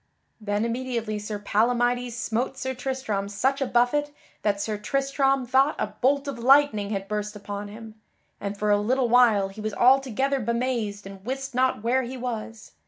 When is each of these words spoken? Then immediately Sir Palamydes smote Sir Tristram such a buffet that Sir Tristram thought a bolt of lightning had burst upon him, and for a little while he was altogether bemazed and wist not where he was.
Then 0.39 0.65
immediately 0.65 1.19
Sir 1.19 1.37
Palamydes 1.37 2.13
smote 2.15 2.57
Sir 2.57 2.73
Tristram 2.73 3.29
such 3.29 3.61
a 3.61 3.67
buffet 3.67 4.09
that 4.41 4.59
Sir 4.59 4.75
Tristram 4.79 5.45
thought 5.45 5.75
a 5.77 5.93
bolt 6.01 6.27
of 6.27 6.39
lightning 6.39 6.89
had 6.89 7.07
burst 7.07 7.35
upon 7.35 7.67
him, 7.67 7.93
and 8.39 8.57
for 8.57 8.71
a 8.71 8.79
little 8.81 9.09
while 9.09 9.49
he 9.49 9.61
was 9.61 9.75
altogether 9.75 10.39
bemazed 10.39 11.05
and 11.05 11.23
wist 11.23 11.53
not 11.53 11.83
where 11.83 12.01
he 12.01 12.17
was. 12.17 12.71